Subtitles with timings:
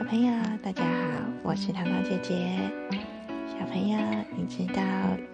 [0.00, 2.58] 小朋友，大家好，我是糖糖姐姐。
[3.52, 3.98] 小朋友，
[4.34, 4.82] 你知道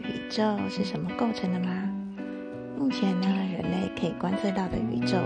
[0.00, 1.88] 宇宙是什么构成的吗？
[2.76, 5.18] 目前呢，人类可以观测到的宇宙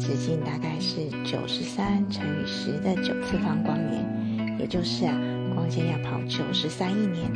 [0.00, 5.12] 直径大概是九十三乘以十的九次方光年，也就是啊，
[5.54, 7.30] 光线要跑九十三亿年，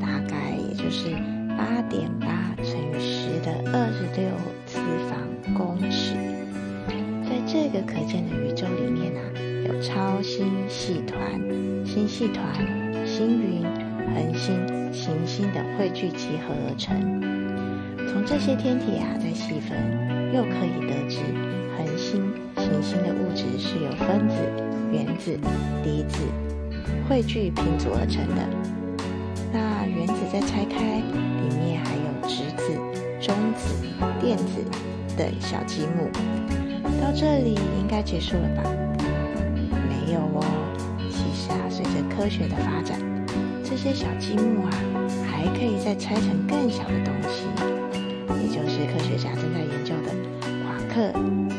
[0.00, 1.10] 大概也就是
[1.58, 4.30] 八点八乘以十的二十六
[4.64, 5.18] 次方
[5.58, 6.14] 公尺。
[7.28, 9.31] 在这个可见的宇宙里面啊。
[9.82, 11.40] 超星系团、
[11.84, 12.46] 星系团、
[13.04, 13.64] 星云、
[14.14, 14.54] 恒星、
[14.92, 17.20] 行星等汇聚集合而成。
[18.06, 19.76] 从这些天体啊再细分，
[20.32, 21.18] 又可以得知
[21.76, 24.36] 恒星、行星的物质是由分子、
[24.92, 25.36] 原子、
[25.82, 26.22] 离子
[27.08, 28.48] 汇聚拼组而成的。
[29.52, 32.72] 那原子再拆开，里面还有质子、
[33.20, 33.84] 中子、
[34.20, 34.62] 电子
[35.18, 36.08] 等小积木。
[37.00, 38.62] 到这里应该结束了吧？
[40.12, 40.44] 有哦，
[41.10, 43.00] 其实啊，随着科学的发展，
[43.64, 44.70] 这些小积木啊，
[45.24, 47.48] 还可以再拆成更小的东西，
[48.42, 50.12] 也就是科学家正在研究的
[50.64, 51.10] 夸克、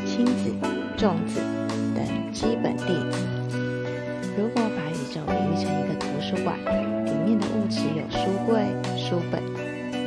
[0.06, 0.54] 氢子、
[0.96, 1.40] 重子
[1.96, 3.18] 等基本粒子。
[4.38, 6.56] 如果把宇宙比喻成一个图书馆，
[7.04, 8.62] 里面的物质有书柜、
[8.96, 9.42] 书本、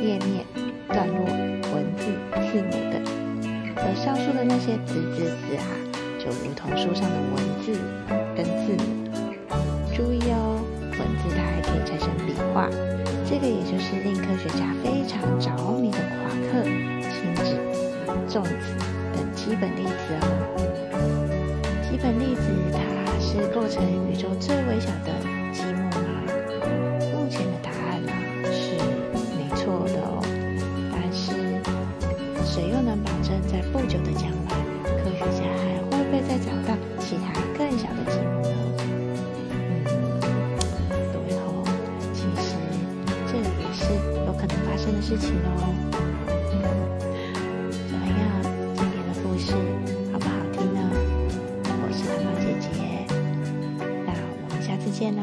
[0.02, 0.46] 页面、
[0.88, 1.26] 段落、
[1.74, 2.06] 文字、
[2.50, 3.04] 字母等，
[3.76, 5.68] 而上述的那些子子子啊，
[6.18, 7.78] 就如同书上的文字。
[8.38, 9.10] 跟字母，
[9.92, 12.70] 注意哦，文字它还可以拆成笔画，
[13.28, 17.58] 这个也就是令科学家非常着迷的夸克、氢子、
[18.28, 18.78] 重子
[19.12, 20.54] 等基本粒子哦。
[21.82, 22.78] 基本粒子它
[23.18, 25.10] 是构成宇宙最微小的
[25.52, 26.22] 积木吗？
[27.10, 28.12] 目前的答案呢
[28.52, 28.78] 是
[29.34, 30.22] 没错的哦，
[30.92, 31.34] 但是
[32.46, 34.54] 谁又能保证在不久的将来，
[35.02, 37.32] 科学家还会不会再找到其他
[37.78, 38.50] 小的寂寞呢？
[41.12, 41.62] 对吼，
[42.12, 42.58] 其实
[43.28, 43.94] 这也是
[44.26, 45.46] 有可能发生的事情哦。
[47.86, 48.20] 小朋友，
[48.74, 49.54] 今天的故事
[50.12, 50.80] 好不好听呢？
[51.80, 52.66] 我是糖糖姐姐，
[54.04, 54.10] 那
[54.42, 55.22] 我们下次见喽。